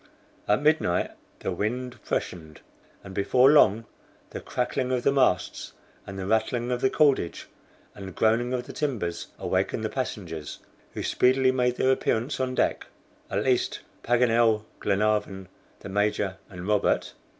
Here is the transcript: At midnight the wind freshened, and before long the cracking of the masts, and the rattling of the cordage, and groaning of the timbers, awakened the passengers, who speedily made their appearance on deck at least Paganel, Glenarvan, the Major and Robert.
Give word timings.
At 0.47 0.63
midnight 0.63 1.11
the 1.41 1.51
wind 1.51 1.93
freshened, 2.01 2.61
and 3.03 3.13
before 3.13 3.51
long 3.51 3.85
the 4.31 4.41
cracking 4.41 4.91
of 4.91 5.03
the 5.03 5.11
masts, 5.11 5.73
and 6.07 6.17
the 6.17 6.25
rattling 6.25 6.71
of 6.71 6.81
the 6.81 6.89
cordage, 6.89 7.47
and 7.93 8.15
groaning 8.15 8.51
of 8.51 8.65
the 8.65 8.73
timbers, 8.73 9.27
awakened 9.37 9.83
the 9.85 9.89
passengers, 9.89 10.57
who 10.95 11.03
speedily 11.03 11.51
made 11.51 11.75
their 11.75 11.91
appearance 11.91 12.39
on 12.39 12.55
deck 12.55 12.87
at 13.29 13.43
least 13.43 13.81
Paganel, 14.01 14.65
Glenarvan, 14.79 15.49
the 15.81 15.89
Major 15.89 16.37
and 16.49 16.67
Robert. 16.67 17.13